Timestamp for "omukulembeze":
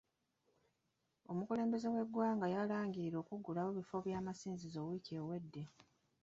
1.31-1.87